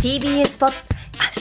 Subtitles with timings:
[0.00, 0.89] TBS ポッあ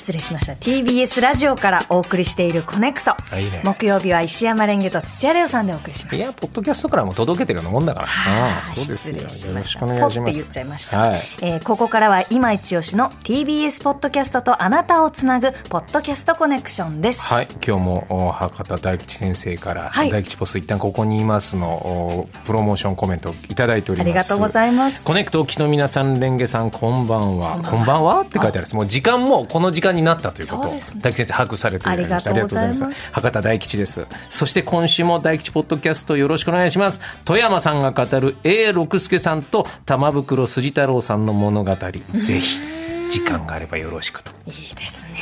[0.10, 0.54] 失礼しました。
[0.54, 3.12] TBS ラジオからお送りしているコネクト。
[3.12, 3.62] あいいね。
[3.64, 6.16] 木曜日は石山レンゲと土屋レオさんでお送りします。
[6.16, 8.08] いや、ポッドキャストからも届けてるようなもんだから。
[8.08, 9.18] ああ、そうですよ。
[9.18, 9.24] よ
[9.56, 10.40] ろしくお願いします。
[10.40, 11.22] 言っちゃいました、はい。
[11.42, 20.10] えーここからは今一押しの TBS ポッドキャストとあなたをつなぐポッドキャストコネクションです、はい、今日もお博多大吉先生から、はい。
[20.10, 24.10] 大吉ポスト一旦ここにいますのおプロモーションコメントいただいております。
[24.10, 25.04] ありがとうございます。
[25.04, 27.62] コネクトお聞きの皆さんレンゲさんこんばんは。
[27.64, 30.82] こんばんはって書いてあるもう時間もこの時間になったということね。
[30.98, 32.32] 大吉先生把握されていらっした。
[32.32, 33.12] ありがとうございます。
[33.12, 34.06] 博多大吉です。
[34.30, 37.02] そして今週も大吉ポッドキャストよろしくお願いします。
[37.26, 41.76] 富山さんが語る A 六輔さんと玉袋筋太郎さんの物語。
[41.76, 41.92] ぜ
[42.40, 42.62] ひ
[43.10, 44.32] 時間があればよろしくと。
[44.48, 45.20] いいですね。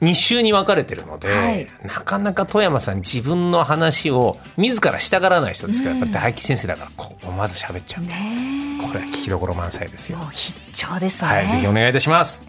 [0.00, 1.66] 2週に分かれてるので、はい。
[1.82, 10.18] なかなか富山さん自分の話を自らしたがらない人ですから、やっぱ大吉先生だからこうまず喋っちゃう、これは聞きどころ満載ですよ。
[10.32, 12.44] 必聴ですね、はいぜひお願いいたします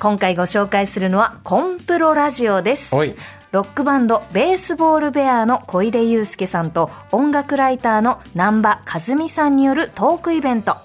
[0.00, 2.96] 今回ご紹介するのはコンプロラジオです。
[3.52, 10.76] ロックバンドベースボールベアの小出祐介さんと音楽ライターの南波和美さんによるトークイベント、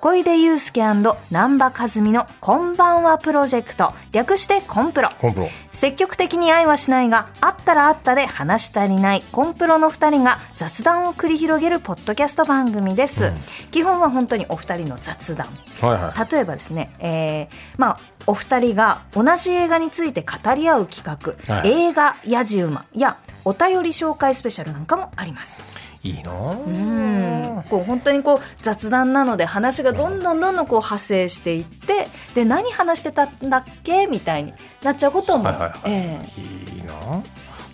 [0.00, 0.82] 小出祐介
[1.30, 5.08] 南波一海のこんばんはプロジェクト略してこんプロ。
[5.20, 5.48] こんプロ。
[5.72, 13.32] 積極的に愛はしないがあったらあったで話し足りないこんプロの2人が雑談を繰り広げるポッドキャスト番組です、
[13.72, 15.48] 基本は本当にお二人の雑談。
[15.80, 16.32] はいはい。
[16.32, 21.88] 例えばですね、えーまあお二人が同じ映画について語り合う企画、はい。
[21.88, 25.62] 映画やじ馬やお便り紹介スペシャルなんかもあります。
[26.04, 34.08] いいなうん、こう本当にこう雑談なので話がどんどんどんどんこう派生していってで何話してたんだっけ？
[34.08, 34.52] みたいに
[34.82, 36.28] なっちゃうことも、はいはいはい、え
[36.74, 36.94] いいな。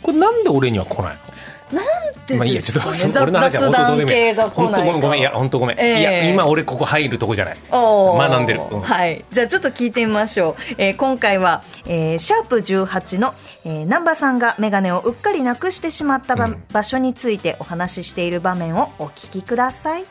[0.03, 1.21] これなんで俺には来ないの？
[1.27, 1.38] え
[1.73, 1.85] なん
[2.27, 4.35] でまあいいやちょっとですかね、そ俺の話は雑本当どうでもいい。
[4.35, 6.01] 本当ごめんごめんいや本当ごめん、ええ。
[6.01, 7.57] いや今俺ここ入るとこじゃない。
[7.71, 8.61] 学んでる。
[8.71, 8.81] うん。
[8.81, 9.25] はい。
[9.31, 10.75] じゃあちょっと聞いてみましょう。
[10.79, 13.35] えー今回は、えーシャープ18の、
[13.65, 16.65] えー、南波さんがメガネをうっかりなくしてしまったば、うん。
[16.73, 20.05] 場所についてお話ししている場面をお聞きください。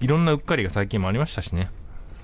[0.00, 1.70] いろんなうっかりが最近もありましたしね。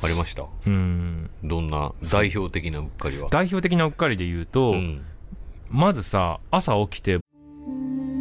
[0.02, 0.44] ありました。
[0.66, 1.30] うん。
[1.42, 3.28] どんな代表的なうっかりは？
[3.30, 5.04] 代表的なうっかりで言うと、うん。
[5.68, 7.18] まずさ、朝起きて、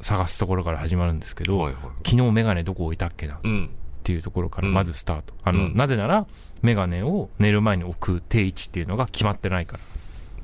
[0.00, 3.70] 探すところから始まるんですけど、はいはい昨日メガネどこ置いたっけなっうん
[4.08, 4.74] ていうところからうん。
[4.74, 5.34] まずスタート。
[5.44, 5.76] あの、うん。
[5.76, 6.26] なぜなら、
[6.62, 9.82] メガネを寝る前に置く定位置っていうのが決まってないから。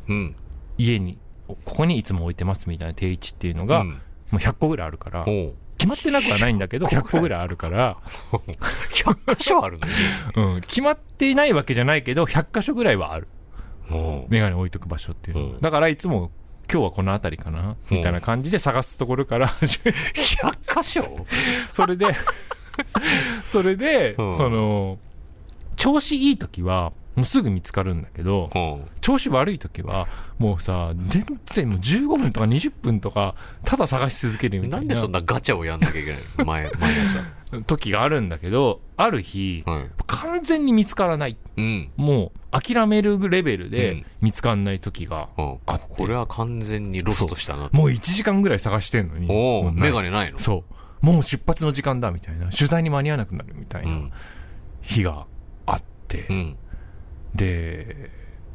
[0.09, 0.37] うん。
[0.77, 1.17] 家に、
[1.49, 3.89] ここにいつも置いてますみたいな定位置っていうのが、うん。
[3.91, 3.99] も
[4.35, 5.25] う100個ぐらいあるから、
[5.79, 7.97] 決まってなくはないんだけど、 100個ぐらいあるから、
[8.33, 9.87] 100箇所あるの？
[9.87, 9.93] に
[10.57, 13.29] うん、決まっていないわけじゃないけど、100箇所ぐらいはある。
[14.29, 15.61] メガネ置いとく場所っていうの。
[15.61, 16.31] だからいつも、
[16.75, 17.77] 今日はこの辺りかな？
[17.89, 19.47] みたいな感じで探すところから。
[19.47, 19.99] 始めて、
[20.73, 21.25] 100箇所
[21.73, 22.07] それで、
[23.49, 24.25] それで、う。
[24.31, 24.99] んその、
[25.77, 28.59] 調子いい時は、もうすぐ見つかるんだけど、う。
[28.59, 30.09] ん調子悪い時は、
[30.41, 34.83] もうさ、全然もう15分とか20分とか、ただ探し続けるみたな。
[34.83, 36.45] いんでなそんなガチャをやんなきゃいけないの？
[36.45, 37.21] 毎毎朝
[37.63, 39.91] 時があるんだけど、ある日、はい。
[40.07, 41.37] 完全に見つからない。
[41.57, 41.91] うん。
[41.97, 44.07] もう諦めるレベルうでん。
[44.21, 45.59] 見つかんない時がうん。
[45.67, 47.71] あって、これは完全にロストしたな。
[47.73, 49.83] もう1時間ぐらい探してんのに、おおもうない。
[49.83, 50.39] メガネないの？
[50.39, 50.65] そ
[51.03, 51.07] う。
[51.07, 52.51] もう出発の時間だみたいな。
[52.51, 54.13] 取材に間に合わなくなるみたいうなん。
[54.83, 55.27] 日が
[55.67, 56.57] あって、うん。
[57.35, 58.11] で、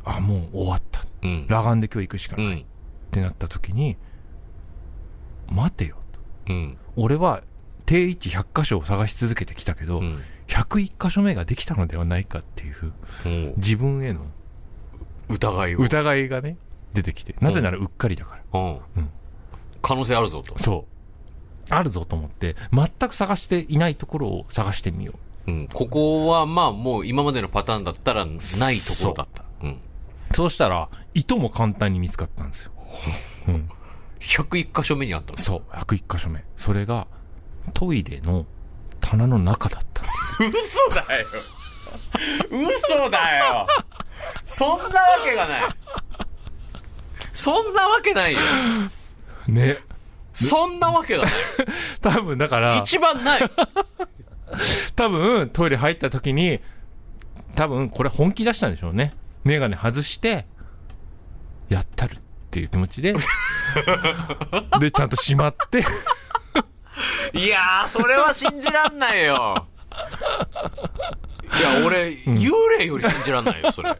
[0.05, 1.01] あ、もう終わった。
[1.21, 1.45] うん。
[1.47, 2.45] 裸眼で今日行くしかない。
[2.45, 2.65] っうん。
[3.11, 3.97] てなった時に、
[5.49, 5.97] 待てよ
[6.45, 6.53] と。
[6.53, 6.77] うん。
[6.95, 7.41] 俺は
[7.89, 12.94] 定位置100箇所を探し続けてきたけど、うん101箇所目ができたのではないかっていう
[13.25, 14.25] うん自分への
[15.27, 16.57] 疑いを疑いがね、
[16.94, 17.36] 出てきて。
[17.39, 18.59] なぜならうっかりだから。
[18.59, 19.09] うんうん
[19.81, 20.86] 可能性あるぞとそ
[21.69, 25.13] あるぞと思って、全く探していないところを探してみよ
[25.47, 25.51] う。
[25.51, 25.68] うん。
[25.68, 29.44] ここは、まあ、もう今までのパターンだったらないところだった。
[29.63, 29.77] うん。
[30.35, 32.71] そうしたら、糸も簡単に見つかったんですよ。
[33.47, 33.69] うん。
[34.19, 35.38] 101箇所目にあったの？
[35.38, 36.44] そう、101箇所目。
[36.57, 37.07] それが、
[37.69, 38.45] トイレの
[39.01, 40.88] 棚の中だったんです。
[40.89, 41.27] 嘘だよ。
[42.51, 43.68] 嘘だよ。
[44.45, 44.92] そんなわ
[45.24, 45.69] けがない。
[47.33, 48.39] そんなわけないよ。
[49.48, 49.77] ね。
[50.33, 51.33] そんなわけがない。
[52.01, 53.42] 多分だから、一番ない。
[54.95, 56.60] 多分トイレ入った時に、
[57.56, 59.13] 多分これ本気出したんでしょうね。
[59.44, 60.45] メガネ外して、
[61.69, 62.19] やったるっ
[62.51, 63.13] ていう気持ちで、
[64.80, 65.86] で、ちゃんとしまって、
[67.33, 69.67] いやー、それは信じらんないよ。
[71.59, 73.95] いや、俺、幽霊より信じらんないよ、それ。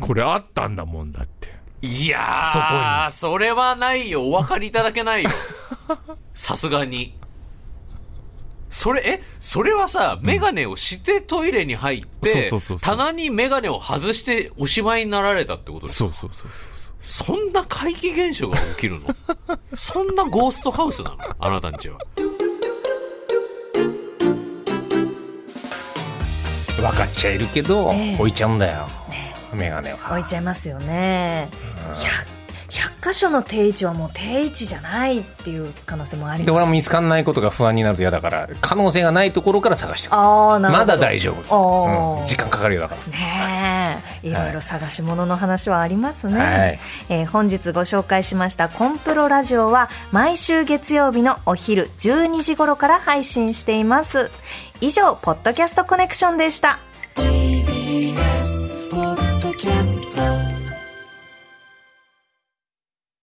[0.00, 1.54] これあったんだもんだって。
[1.82, 4.24] いやー、そこにそれはないよ。
[4.24, 5.30] お分かりいただけないよ。
[6.34, 7.16] さすがに。
[8.68, 12.50] それ、え、それはさ、メガネをしてトイレに入って、
[12.80, 16.75] 棚にメガネを外しておしまいになられたってことですかそうそうそうそう。
[17.02, 19.14] そんな怪奇現象が起きるの？
[19.76, 21.16] そんなゴーストハウスなの？
[21.38, 21.98] あなたんちは。
[26.76, 28.14] 分かっちゃいるけど、ええ。
[28.16, 28.86] 置いちゃうんだよ、
[29.54, 29.98] メガネは。
[30.10, 31.48] 置いちゃいますよね。
[32.68, 40.18] 100, 100箇所の定位置はもう定位置じゃないっていう可能性もありで俺ますも見つかんないことが不安になると嫌だから可能性がないところから探してくる。
[40.18, 40.86] ああなるほど。
[40.86, 41.34] まだ大丈夫。
[41.34, 42.20] っつってあー。
[42.20, 42.26] うん。
[42.26, 43.18] 時間かかるよだから。
[43.18, 43.75] ねえ
[44.22, 44.30] い。
[44.30, 46.78] ろいろ探し物の話はありますね、はい。
[47.08, 54.30] えー本日ご紹介しました「コンプロラジオ」は毎週月曜日のお昼12時頃から配信しています。
[54.80, 56.78] 以上「ポッドキャストコネクション」でした。
[57.14, 60.00] TBS ポッドキャス
[60.50, 60.55] ト